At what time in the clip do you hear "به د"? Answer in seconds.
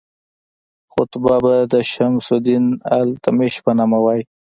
1.43-1.73